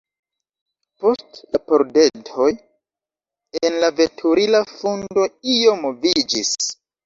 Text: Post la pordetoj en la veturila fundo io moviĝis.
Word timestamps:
Post 1.03 1.37
la 1.55 1.61
pordetoj 1.67 2.49
en 3.69 3.79
la 3.87 3.93
veturila 4.03 4.65
fundo 4.75 5.31
io 5.61 5.81
moviĝis. 5.87 6.55